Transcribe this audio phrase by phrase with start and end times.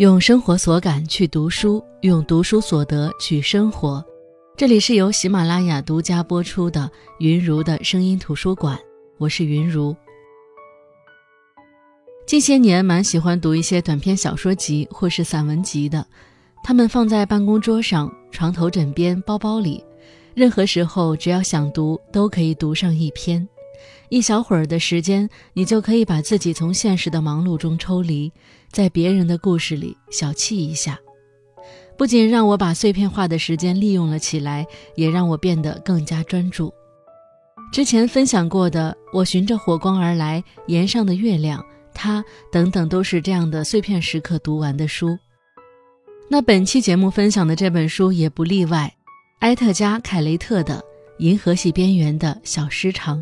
[0.00, 4.02] 用生活所感去读书，用读书所得去生活。
[4.56, 8.78] 这里是由喜马拉雅独家播出的云如的声音图书馆，
[9.18, 9.94] 我是云如。
[12.26, 16.06] 近些年蛮喜欢读一些短篇小说集或是散文集的，
[16.64, 19.84] 它们放在办公桌上、床头枕边、包包里，
[20.32, 23.46] 任何时候只要想读，都可以读上一篇。
[24.10, 28.30] 一小会儿的时间，你就可以把自己从现实的忙碌中抽离，
[28.70, 30.98] 在别人的故事里小憩一下。
[31.96, 36.72] 不仅让我把碎片化的时间利用了起来，也让我变得更加专注。
[37.72, 41.60] 之前分享过的《我循着火光而来》《岩上的月亮》
[41.94, 45.16] 《他》等等，都是这样的碎片时刻读完的书。
[46.28, 48.92] 那本期节目分享的这本书也不例外，
[49.38, 50.78] 埃特加·凯雷特的
[51.18, 53.18] 《银河系边缘的小诗长》。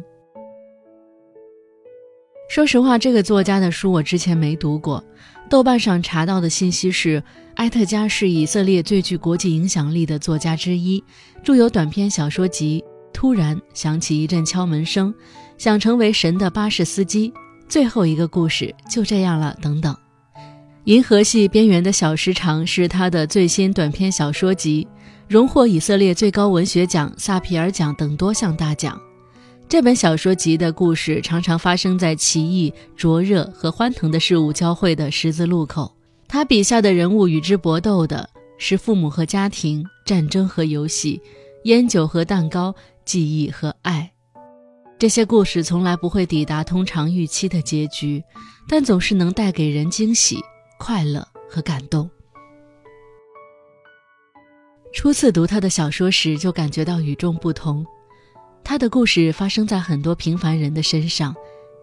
[2.49, 5.05] 说实话，这个作家的书我之前没读过。
[5.51, 7.23] 豆瓣上查到的信息是，
[7.57, 11.03] 埃特加是以色列最具国际影响力的作家之一，
[11.43, 15.13] 著有短篇小说集《突然响起一阵敲门声》，
[15.59, 17.33] 想成为神的巴士司机，
[17.69, 19.95] 最后一个故事就这样了等等。
[20.85, 24.89] 《银河系边缘的小时长》是他的最新短篇小说集，
[25.29, 28.99] 荣获以色列最高文学奖萨皮尔奖等多项大奖。
[29.69, 35.95] 这本小说集的故事常常发生在奇异、灼热和欢腾的事物交汇的十字路口。
[36.27, 41.21] 他笔下的人物与之搏斗的是父母和家庭、战争和游戏、
[41.65, 44.11] 烟酒和蛋糕、记忆和爱。
[44.99, 48.25] 这些故事从来不会抵达通常预期的结局，
[48.69, 50.39] 但总是能带给人惊喜、
[50.79, 52.09] 快乐和感动。
[54.95, 57.85] 初次读他的小说时，就感觉到与众不同。
[58.63, 61.35] 他的故事发生在很多平凡人的身上，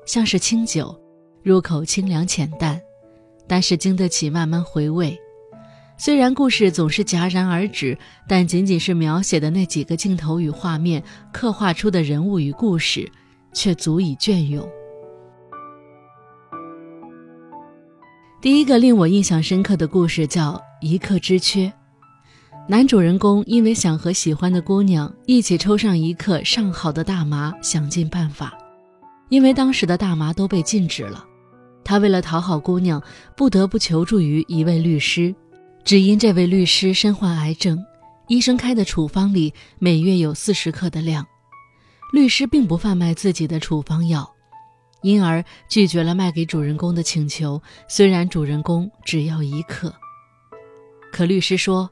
[0.06, 0.96] 像是清酒，
[1.44, 2.80] 入口清凉浅淡，
[3.48, 5.20] 但是经得起慢慢回味。
[5.98, 11.02] 虽然故事总是戛然而止，但仅仅是描写的那几个镜头与画面，
[11.32, 13.10] 刻画出的人物与故事，
[13.54, 14.68] 却足以隽永。
[18.42, 20.52] 第一个令我印象深刻的故事叫
[20.82, 21.68] 《一刻之缺》。
[22.68, 28.58] 男主人公因为想和喜欢的姑娘一起抽上一克上好的大麻，想尽办法。
[29.30, 31.24] 因为当时的大麻都被禁止了，
[31.84, 33.00] 他为了讨好姑娘，
[33.38, 35.34] 不得不求助于一位律师。
[35.84, 37.78] 只因这位律师身患癌症，
[38.28, 41.24] 医生开的处方里每月有四十克的量，
[42.14, 44.28] 律师并不贩卖自己的处方药，
[45.04, 47.62] 因而拒绝了卖给主人公的请求。
[47.88, 49.94] 虽然主人公只要一克，
[51.12, 51.88] 可律师说。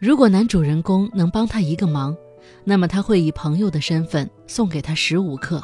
[0.00, 2.16] 如果男主人公能帮他一个忙，
[2.64, 5.62] 那么他会以朋友的身份送给他十五克。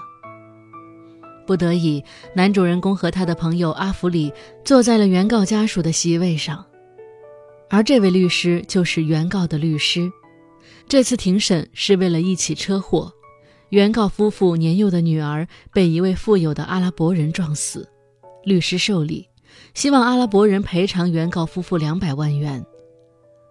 [1.46, 2.04] 不得已，
[2.34, 4.30] 男主人公和他的朋友阿弗里
[4.62, 6.62] 坐在了原告家属的席位上，
[7.70, 10.12] 而这位律师就是原告的律师。
[10.86, 13.10] 这次庭审是为了一起车祸，
[13.70, 17.88] 原告夫妇年幼的女儿被一位富有的阿拉伯人撞死，
[18.44, 19.30] 律师受理，
[19.72, 22.62] 希望阿拉伯人赔偿原告夫妇两百万元。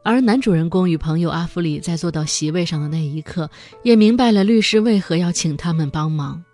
[0.05, 3.49] 而男主人公与朋友阿弗里在坐到席位上的那一刻，
[3.81, 6.45] 也明白了律师为何要请他们帮忙。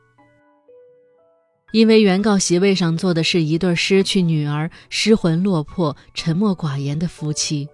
[1.74, 7.68] 因为原告席位上坐的是一对失去女儿、失魂落魄、沉默寡言的夫妻，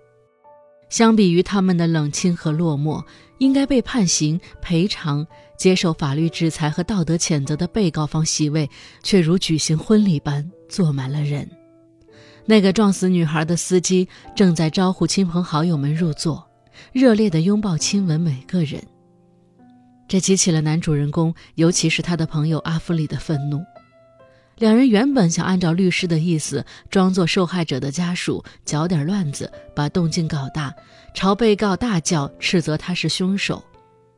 [0.90, 3.04] 相比于他们的冷清和落寞，
[3.38, 5.26] 应该被判刑、赔偿、
[5.60, 8.68] 接受法律制裁和道德谴责的被告方席位，
[9.04, 11.48] 却如举行婚礼般坐满了人。
[12.50, 16.48] 那个撞死女孩的司机正在招呼亲朋好友们入座，
[16.94, 18.82] 热烈地拥抱亲吻每个人。
[20.08, 23.62] 这激起了男主人公，尤其是他的朋友阿弗里的愤怒。
[24.60, 30.74] 两人原本想按照律师的意思，装作受害者的家属，搅点乱子，把动静搞大，
[31.14, 33.62] 朝被告大叫，斥责他是凶手，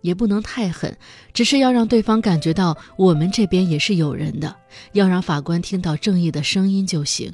[0.01, 0.95] 也不能太狠，
[1.33, 4.55] 只是要让对方感觉到我们这边也是有人的，
[4.93, 7.33] 要让法官听到正义的声音就行。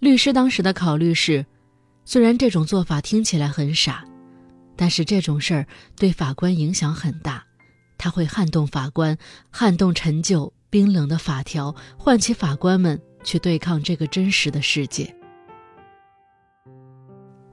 [0.00, 1.44] 律师当时的考虑是，
[2.04, 4.04] 虽然这种做法听起来很傻，
[4.76, 5.66] 但是这种事儿
[5.96, 7.44] 对法官影响很大，
[7.98, 9.18] 他会撼动法官，
[9.50, 15.12] 撼动陈旧冰冷的法条，唤起法官们去对抗这个真实的世界。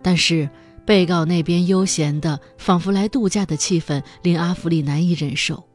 [0.03, 0.47] 但是
[0.85, 5.67] 被告那边悠闲的，仿佛来度假的气氛令阿弗里难以忍受，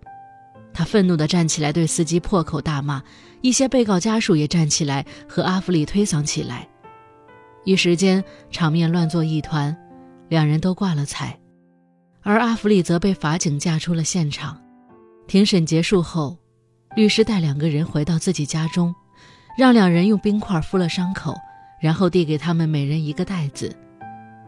[0.72, 3.02] 他愤怒地站起来，对司机破口大骂。
[3.42, 6.68] 一些被告家属也站起来和阿弗里推搡起来，
[7.64, 9.74] 一时间场面乱作一团，
[10.28, 11.38] 两人都挂了彩，
[12.22, 14.60] 而阿弗里则被法警架出了现场。
[15.26, 16.36] 庭审结束后，
[16.94, 18.94] 律师带两个人回到自己家中，
[19.56, 21.34] 让两人用冰块敷了伤口，
[21.80, 23.74] 然后递给他们每人一个袋子，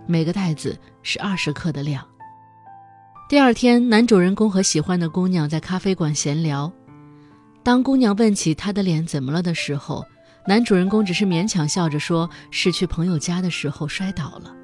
[0.07, 2.07] 每个袋子是二十克的量。
[3.33, 6.71] 第二天，男主人公和喜欢的姑娘在咖啡馆闲聊。
[7.63, 10.05] 当姑娘问起他的脸怎么了的时候，
[10.47, 14.55] 男主人公只是勉强笑着说：“是去朋友家的时候摔倒了。”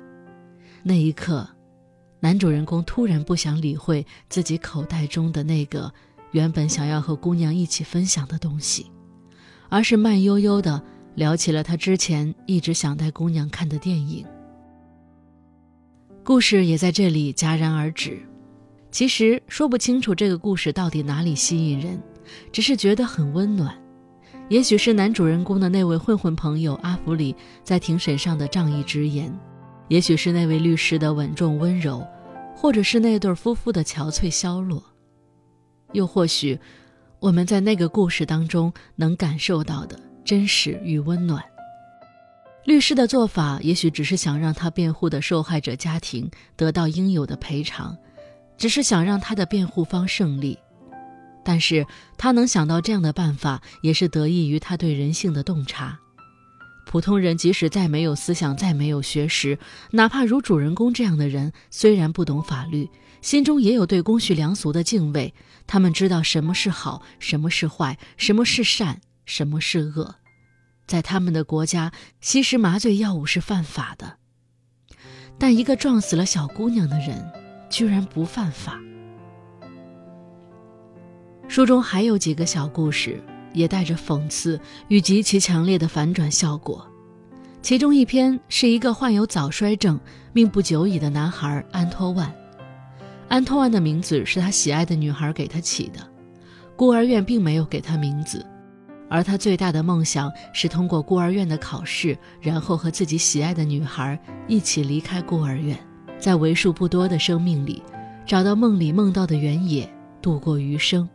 [0.85, 1.49] 那一刻，
[2.21, 5.91] 男主人公突然不想理会自己口袋中的那个
[6.33, 8.85] 原本想要和姑娘一起分享的东西，
[9.71, 10.83] 而是慢悠悠地
[11.15, 14.27] 聊起了他之前一直想带姑娘看的电影。
[16.23, 18.21] 故事也在这里戛然而止。
[18.91, 22.01] 其实说不清楚这个故事到底哪里吸引人，
[22.51, 23.77] 只是觉得很温暖。
[24.49, 29.31] 也许是男主人公的那位混混朋友阿弗里在庭审上的仗义直言，
[29.89, 32.03] 也许是那位律师的稳重温柔，
[32.57, 34.83] 或者是那对夫妇的憔悴消落，
[35.93, 36.59] 又或许
[37.21, 41.45] 我们在那个故事当中能感受到的真实与温暖。
[42.65, 47.97] 律师的做法也许只是想让他辩护的受害者家庭得到应有的赔偿。
[48.59, 50.59] 只是想让他的辩护方胜利，
[51.45, 51.87] 但是
[52.19, 55.99] 他能想到这样的办法，也是得益于他对人性的洞察。
[56.85, 59.59] 普通人即使再没有思想，再没有学识，
[59.93, 62.89] 哪怕如主人公这样的人，虽然不懂法律，
[63.21, 65.33] 心中也有对公序良俗的敬畏。
[65.67, 70.15] 他们知道什么是好，什么是坏，什么是善，什么是恶。
[70.87, 74.17] 在他们的国家，吸食麻醉药物是犯法的。
[75.39, 77.48] 但一个撞死了小姑娘的人。
[77.69, 78.79] 居然不犯法。
[81.49, 83.23] 书中还有几个小故事，
[83.53, 86.87] 也带着讽刺与极其强烈的反转效果。
[87.63, 89.99] 其中一篇是一个患有早衰症、
[90.33, 92.33] 命不久矣的男孩安托万。
[93.29, 96.01] 安托万的名字是他喜爱的女孩给他起的，
[96.77, 98.47] 孤儿院并没有给他名字，
[99.11, 105.79] 而他最大的梦想是通过孤儿院的考试，然后和自己喜爱的女孩一起离开孤儿院。
[106.19, 107.83] 在为数不多的生命里，
[108.27, 109.89] 找到梦里梦到的原野，
[110.21, 111.09] 度过余生。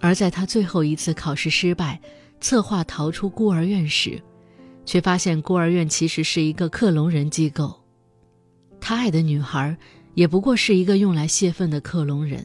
[0.00, 1.98] 而在他最后一次考试失败，
[2.40, 4.20] 策划逃出孤儿院时，
[4.84, 7.74] 却发现孤儿院其实是一个克隆人机构。
[8.80, 9.74] 他爱的女孩
[10.12, 12.44] 也不过是一个用来泄愤的克隆人，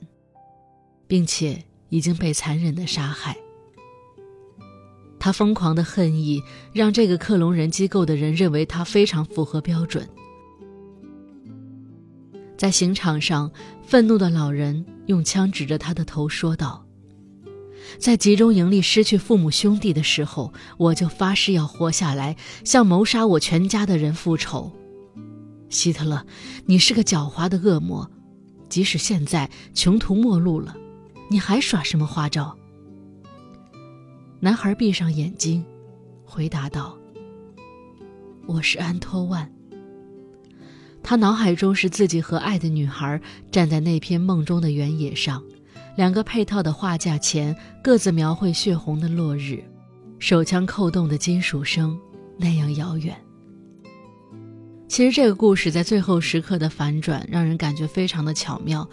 [1.06, 3.36] 并且已经被残忍的杀害。
[5.20, 10.08] 他疯狂的恨意让这个克隆人机构的人认为他非常符合标准。
[12.60, 13.50] 在刑场上，
[13.82, 16.86] 愤怒的老人用枪指着他的头说道
[17.98, 22.36] ：“在集中营里失去父母兄弟的时候，我就发誓要活下来，
[22.66, 24.70] 向谋杀我全家的人复仇。
[25.70, 26.26] 希特勒，
[26.66, 28.12] 你是个狡猾的恶魔，
[28.68, 30.76] 即使现在穷途末路了，
[31.32, 32.54] 你还耍什么花招？”
[34.42, 35.64] 男孩闭上眼睛，
[36.26, 36.98] 回答道
[38.48, 39.50] ：“我是安托万。”
[41.02, 43.20] 他脑海中是自己和爱的女孩
[43.52, 45.42] 站在那片梦中的原野上，
[45.98, 49.64] 两个配套的画架前各自描绘血红的落日，
[50.20, 51.98] 手枪扣动的金属声
[52.38, 53.16] 那样遥远。
[54.88, 58.88] 其实这个故事在最后时刻的反转，让人感觉非常的巧妙，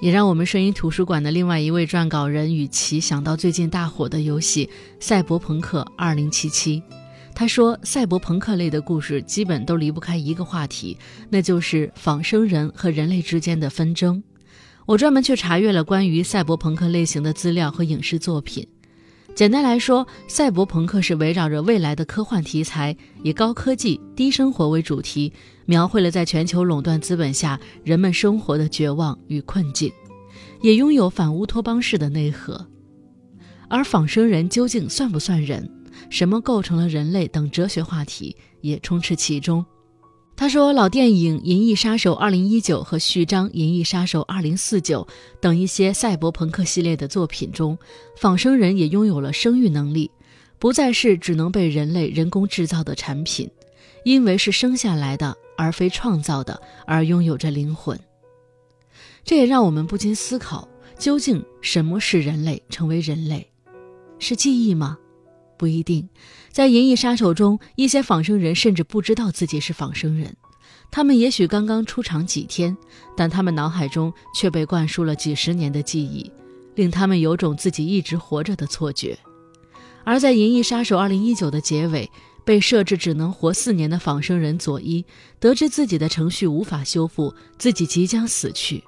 [0.00, 4.66] 也让我们声音图书馆的另外一位撰稿人雨琦想到最近大火的游戏
[5.00, 6.80] 《赛博朋克2077》。
[7.38, 10.96] 他说：“赛博朋克类的故事基本都离不开一个话题，
[11.28, 14.22] 那就是仿生人和人类之间的纷争。
[14.86, 18.66] 我专门去查阅了关于赛博朋克类型的资料和影视作品。
[19.34, 25.30] 简单来说，赛博朋克是围绕着未来的科幻题材，以高科技、低生活为主题，
[25.66, 29.92] 描绘了在全球垄断资本下人们生活的绝望与困境，
[30.62, 32.66] 也拥有反乌托邦式的内核。
[33.68, 35.70] 而仿生人究竟算不算人？”
[36.10, 39.64] 什么构成了人类等哲学话题也充斥其中。
[40.38, 44.80] 他说，老电影《银翼杀手2019》和序章《银翼杀手2049》
[45.40, 47.78] 等一些赛博朋克系列的作品中，
[48.18, 50.10] 仿生人也拥有了生育能力，
[50.58, 53.50] 不再是只能被人类人工制造的产品，
[54.04, 57.98] 因为是生下来的而非创造的，而拥有着灵魂。
[59.24, 62.62] 这也让我们不禁思考：究竟什么是人类？
[62.68, 63.50] 成为人类，
[64.18, 64.98] 是记忆吗？
[65.56, 66.08] 不一定，
[66.50, 70.36] 在《银翼杀手》中，一些仿生人甚至不知道自己是仿生人，
[70.90, 72.76] 他们也许刚刚出场几天，
[73.16, 76.30] 但他们脑海中却被灌输了几十年的记忆，
[76.74, 79.18] 令他们有种自己一直活着的错觉。
[80.04, 82.08] 而在《银翼杀手2019》的结尾，
[82.44, 85.04] 被设置只能活四年的仿生人佐伊，
[85.40, 88.84] 得知自己的程序无法修复，自己即将死去，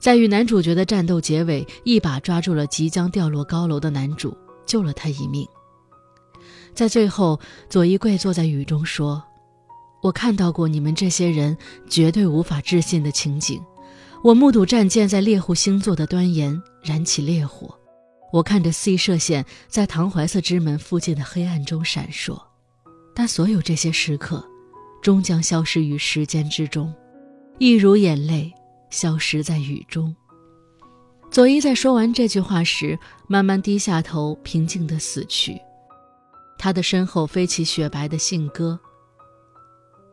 [0.00, 4.36] 在与男主角的战斗结尾，一把抓住了即将掉落高楼的男主，
[4.66, 5.46] 救了他一命。
[6.78, 9.20] 在最后，左一贵坐在雨中说
[10.00, 11.58] ：“我看到过你们这些人
[11.90, 13.60] 绝对无法置信的情景。
[14.22, 17.74] 我目睹战舰在猎户星座的端沿燃起烈火，
[18.32, 22.40] 我看着 C 射线在唐怀瑟之门附近的黑暗中闪烁。
[23.12, 24.48] 但所有这些时刻，
[25.02, 26.94] 终将消失于时间之中，
[27.58, 28.54] 一如眼泪
[28.88, 30.14] 消失在雨中。”
[31.28, 35.60] 佐伊在说完这句话时，慢慢低下头，平静地死去。
[36.58, 38.78] 他的身后飞起雪白的信鸽。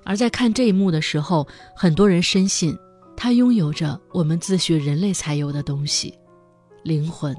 [0.04, 2.78] 而在看这一幕的时候，很多人深信
[3.18, 6.14] 他拥有着我们自诩人类才有的东西——
[6.84, 7.36] 灵魂。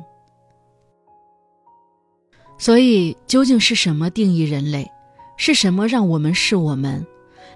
[2.58, 4.90] 所以，究竟是什么定义人类？
[5.36, 7.06] 是什么让我们是我们？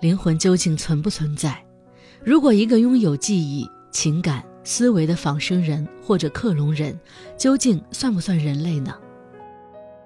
[0.01, 1.61] 灵魂究竟存不存在？
[2.23, 6.99] 如果一个拥有记忆、情感，思维的仿生人或者克隆人，
[7.39, 8.95] 究竟算不算人类呢？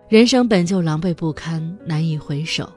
[0.09, 2.71] 人生本就狼狈不堪，难以回首。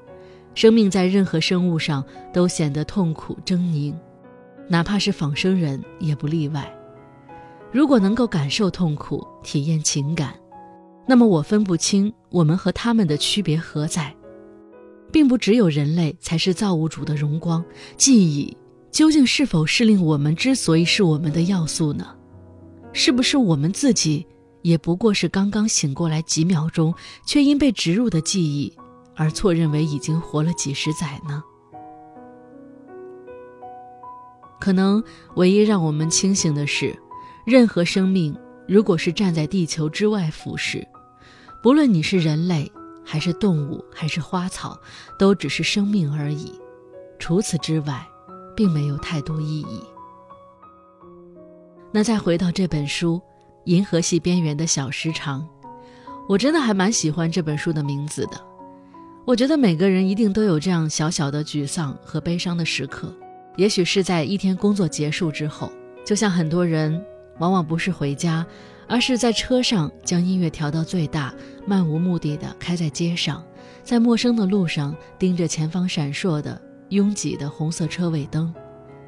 [0.55, 2.03] 生命在任何生物上
[2.33, 3.93] 都显得痛苦狰狞，
[4.67, 6.73] 哪怕是仿生人也不例外。
[7.71, 10.33] 如果能够感受痛苦、体验情感，
[11.05, 14.15] 那么我分不清我们和他们的区别何在，
[15.11, 17.63] 并不只有人类才是造物主的荣光。
[17.97, 18.55] 记忆。
[18.89, 22.07] 究竟是否是令我们之所以是我们的要素呢？
[22.93, 24.25] 是不是我们自己
[24.67, 26.93] 也不过是刚刚醒过来几秒钟，
[27.25, 28.73] 却因被植入的记忆
[29.15, 31.41] 而错认为已经活了几十载呢？
[34.59, 35.01] 可能
[35.35, 36.93] 唯一让我们清醒的是，
[37.45, 40.85] 任何生命如果是站在地球之外俯视，
[41.63, 42.69] 不论你是人类
[43.05, 44.77] 还是动物还是花草，
[45.17, 46.51] 都只是生命而已。
[47.17, 48.05] 除此之外。
[48.57, 49.83] 并没有太多意义。
[51.91, 53.15] 那再回到这本书
[53.67, 55.41] 《银河系边缘的小时长》，
[56.27, 58.41] 我真的还蛮喜欢这本书的名字的。
[59.25, 63.13] 我觉得每个人一定都有这样小小的沮丧和悲伤的时刻，
[63.57, 65.69] 也许是在一天工作结束之后，
[66.05, 67.03] 就像很多人
[67.39, 68.45] 往往不是回家，
[68.87, 71.33] 而是在车上将音乐调到最大，
[71.65, 73.43] 漫无目的的开在街上，
[73.83, 76.61] 在陌生的路上盯着前方闪烁的。
[76.91, 78.53] 拥挤的红色车尾灯，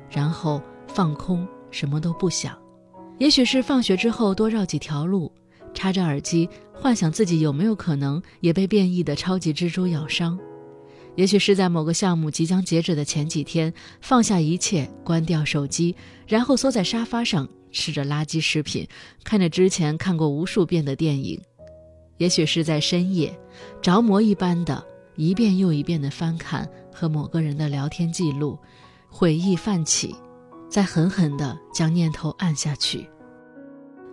[0.09, 2.57] 然后放空，什么都不想。
[3.19, 5.31] 也许是放学之后多绕几条路，
[5.73, 10.39] 插着耳机，幻想自己有没有可能也被变异的超级蜘蛛咬伤。
[11.15, 15.93] 也许是在某个项目即将截止的前几天，放下一切，关掉手机，
[16.27, 18.87] 然后缩在沙发上吃着垃圾食品，
[19.23, 21.39] 看着之前看过无数遍的电影。
[22.17, 23.37] 也许是在深夜，
[23.81, 24.81] 着魔一般的
[25.17, 26.67] 一遍又一遍的翻看。
[26.91, 28.59] 和某个人的聊天记录，
[29.07, 30.13] 回忆泛起，
[30.69, 33.09] 再狠狠地将念头按下去。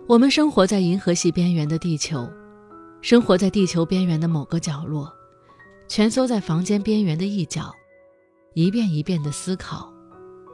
[0.07, 2.27] 我们生活在银河系边缘的地球，
[3.01, 5.13] 生活在地球边缘的某个角落，
[5.87, 7.71] 蜷缩在房间边缘的一角，
[8.53, 9.87] 一遍一遍地思考：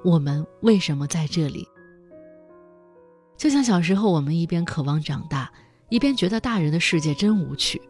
[0.03, 1.67] 我们为什么在这里？
[3.38, 5.51] 就像小时候，我们一边渴望长大，
[5.89, 7.81] 一边觉得大人的世界真无趣。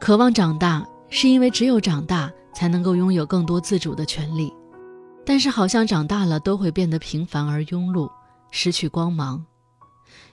[0.00, 2.30] 渴望长大，是因为只有长大。
[2.54, 4.52] 才能够拥有更多自主的权利，
[5.28, 8.10] 但是好像长大了都会变得平凡而庸碌，
[8.50, 9.44] 失去光芒。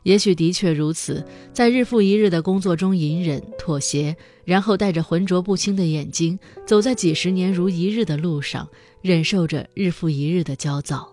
[0.03, 8.65] 也许的确如此，在日复一日的工作中隐忍妥协，然后带着浑浊不清的眼睛，走在几十年如一日的路上，
[9.01, 11.05] 忍受着日复一日的焦躁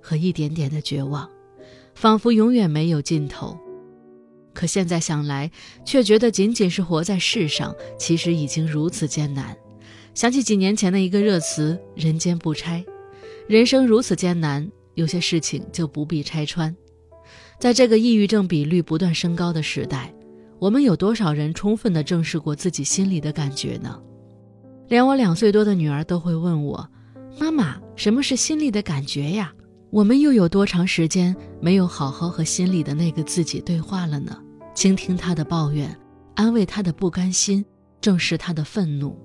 [0.00, 1.28] 和一点点的绝望，
[1.96, 3.58] 仿佛永远没有尽头。
[4.52, 5.50] 可现在想来，
[5.84, 9.56] 却觉得仅仅是活在世上，其实已经如此艰难。
[10.14, 12.84] 想起几年前的一个热词“人间不拆”，
[13.46, 16.74] 人生如此艰难，有些事情就不必拆穿。
[17.60, 20.14] 在这个抑郁症比率不断升高的时代，
[20.58, 24.00] 我们有多少人充分地正视过自己心里的感觉呢？
[24.88, 26.88] 连我两岁多的女儿都会问我
[27.38, 29.52] ：“妈妈，什么是心里的感觉呀？”
[29.90, 34.36] 我们又有多长时间没有好好和心里的那个自己对话了呢？
[34.74, 35.94] 倾听他的抱怨，
[36.34, 37.64] 安慰他的不甘心，
[38.00, 39.16] 正视他的愤怒。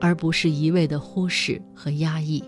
[0.00, 2.44] 而不是一味的忽视和压抑。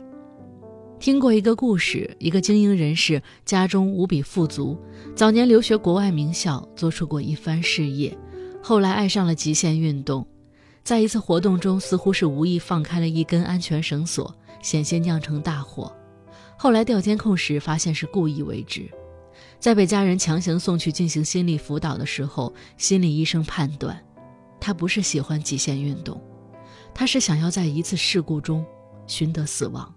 [1.06, 4.76] 听过一个故事，一个精英人士家中无比富足，
[5.14, 8.18] 早年留学国外名校，做出过一番事业，
[8.60, 10.26] 后来爱上了极限运动，
[10.82, 15.94] 在一次活动中似乎是无意放开了一根安全绳索，险些酿成大祸。
[16.58, 18.90] 后来调监控时发现是故意为之，
[19.60, 23.96] 在被家人强行送去进行心理辅导的时候，心理医生判断，
[24.58, 26.20] 他不是喜欢极限运动。
[26.92, 28.66] 他是想要在一次事故中
[29.06, 29.95] 寻得死亡。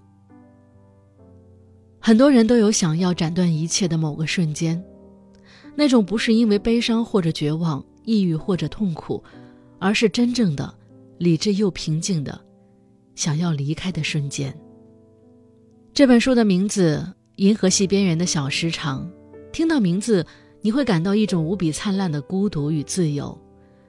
[1.99, 4.81] 很多人都有想要斩断一切的某个瞬间，
[5.75, 9.21] 那种不是因为悲伤或者绝望、抑郁或者痛苦，
[9.77, 10.73] 而是真正的
[11.17, 12.39] 理智又平静的
[13.15, 14.55] 想要离开的瞬间。
[15.93, 19.05] 这本书的名字《银河系边缘的小时长》，
[19.51, 20.25] 听到名字，
[20.61, 23.37] 你会感到一种无比灿烂的孤独与自由。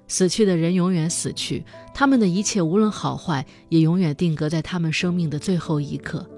[0.09, 1.64] 死去的人永远死去，
[1.95, 6.29] 他们的一切无论好坏，也永远定格在他们生命的最后一刻。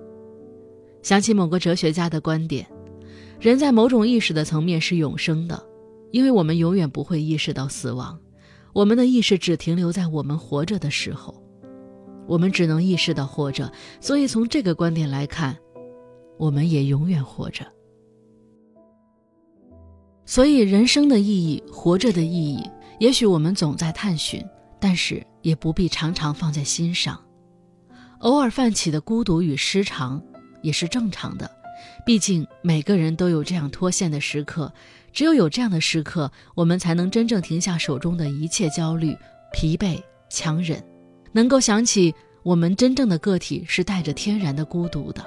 [1.03, 2.67] 想起某个哲学家的观点：
[3.41, 5.63] 人在某种意识的层面是永生的，
[6.13, 8.19] 因为我们永远不会意识到死亡，
[8.73, 11.35] 我们的意识只停留在我们活着的时候。
[12.29, 15.59] 我们只能意识到活着，所以从这个观点来看，
[16.39, 17.67] 我们也永远活着。
[20.25, 22.63] 所以，人生的意义，活着的意义，
[23.01, 24.41] 也许我们总在探寻，
[24.79, 27.21] 但是也不必常常放在心上。
[28.21, 30.23] 偶尔泛起的孤独与失常，
[30.63, 31.51] 也是正常的。
[32.07, 34.73] 毕竟每个人都有这样脱线的时刻，
[35.13, 39.17] 只有有这样的时刻，我们才能真正停下手中的一切焦虑、
[39.53, 40.01] 疲惫、
[40.31, 40.83] 强忍。
[41.33, 45.25] 能够想起我们真正的个体是带着天然的孤独的，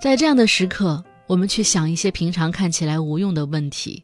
[0.00, 4.02] 在这样的时刻，我们去想一些平常看起来无用的问题，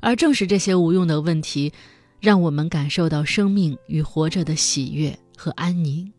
[0.00, 1.72] 而正是这些无用的问题，
[2.20, 6.12] 让我们感受到生命与活着的喜悦和安宁。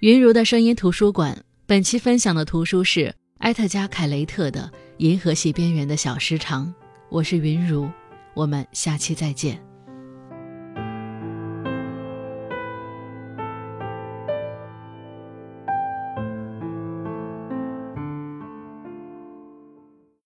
[0.00, 6.64] 云如的声音图书馆，本期分享的图书是埃特加·凯雷特的《银河系边缘的小时长》，
[7.08, 7.90] 我是云如，
[8.34, 9.60] 我们下期再见。